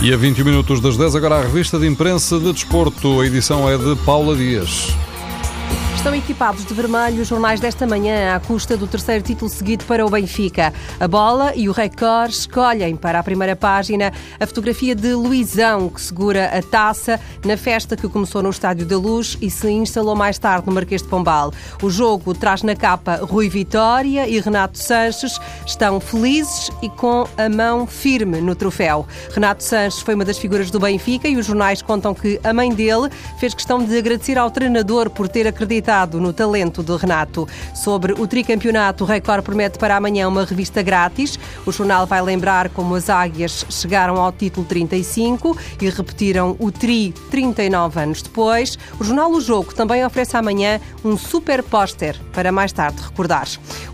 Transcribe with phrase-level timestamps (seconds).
[0.00, 3.20] E a 20 minutos das 10, agora a revista de imprensa de desporto.
[3.20, 4.96] A edição é de Paula Dias.
[6.08, 10.06] Estão equipados de vermelho os jornais desta manhã à custa do terceiro título seguido para
[10.06, 10.72] o Benfica.
[10.98, 16.00] A bola e o Record escolhem para a primeira página a fotografia de Luizão, que
[16.00, 20.38] segura a taça na festa que começou no Estádio da Luz e se instalou mais
[20.38, 21.52] tarde no Marquês de Pombal.
[21.82, 25.38] O jogo traz na capa Rui Vitória e Renato Sanches.
[25.66, 29.06] Estão felizes e com a mão firme no troféu.
[29.34, 32.72] Renato Sanches foi uma das figuras do Benfica e os jornais contam que a mãe
[32.72, 37.48] dele fez questão de agradecer ao treinador por ter acreditado no talento de Renato.
[37.74, 41.38] Sobre o tricampeonato, o Record promete para amanhã uma revista grátis.
[41.66, 47.12] O jornal vai lembrar como as águias chegaram ao título 35 e repetiram o tri
[47.30, 48.78] 39 anos depois.
[49.00, 53.48] O jornal O Jogo também oferece amanhã um super póster para mais tarde recordar.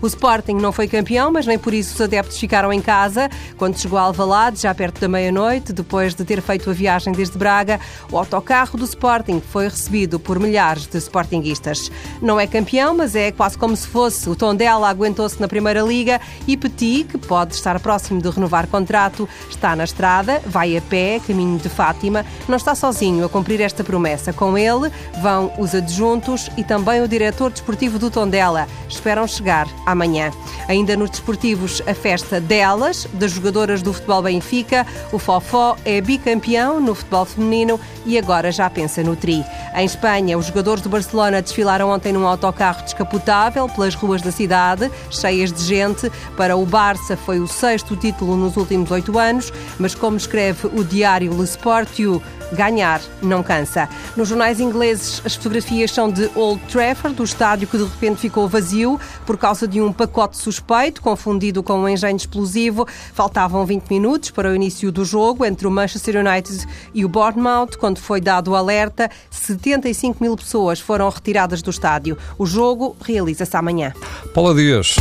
[0.05, 3.27] O Sporting não foi campeão, mas nem por isso os adeptos ficaram em casa.
[3.57, 7.35] Quando chegou a Alvalade, já perto da meia-noite, depois de ter feito a viagem desde
[7.39, 7.79] Braga,
[8.11, 11.91] o autocarro do Sporting foi recebido por milhares de sportinguistas.
[12.21, 14.29] Não é campeão, mas é quase como se fosse.
[14.29, 19.27] O Tondela aguentou-se na Primeira Liga e Petit, que pode estar próximo de renovar contrato,
[19.49, 22.23] está na estrada, vai a pé, caminho de Fátima.
[22.47, 24.31] Não está sozinho a cumprir esta promessa.
[24.31, 28.67] Com ele vão os adjuntos e também o diretor desportivo do Tondela.
[28.87, 30.31] Esperam chegar amanhã.
[30.67, 34.85] Ainda nos desportivos, a festa delas, das jogadoras do futebol Benfica.
[35.11, 39.43] O Fofó é bicampeão no futebol feminino e agora já pensa no tri.
[39.73, 44.91] Em Espanha, os jogadores do Barcelona desfilaram ontem num autocarro descapotável pelas ruas da cidade,
[45.09, 46.11] cheias de gente.
[46.37, 50.83] Para o Barça foi o sexto título nos últimos oito anos, mas como escreve o
[50.83, 53.89] diário Le Sportiu, ganhar não cansa.
[54.15, 58.47] Nos jornais ingleses, as fotografias são de Old Trafford, do estádio que de repente ficou
[58.47, 62.87] vazio por causa de um pacote suspeito, confundido com um engenho explosivo.
[63.13, 67.77] Faltavam 20 minutos para o início do jogo entre o Manchester United e o Bournemouth,
[67.79, 69.09] quando foi dado o alerta.
[69.29, 72.17] 75 mil pessoas foram retiradas do estádio.
[72.37, 73.93] O jogo realiza-se amanhã.
[74.33, 74.95] Paula Dias.